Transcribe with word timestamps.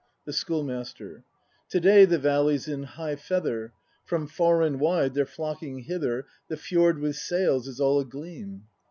The 0.25 0.33
Schoolmaster. 0.33 1.23
To 1.69 1.79
day 1.79 2.05
the 2.05 2.17
valley's 2.17 2.67
in 2.67 2.81
high 2.81 3.15
feather. 3.15 3.71
From 4.03 4.25
far 4.25 4.63
and 4.63 4.79
wide 4.79 5.13
they're 5.13 5.27
flocking 5.27 5.81
hither. 5.83 6.25
The 6.47 6.57
fjord 6.57 6.97
with 6.97 7.17
sails 7.17 7.67
is 7.67 7.79
a" 7.79 7.83
agleam. 7.83 8.63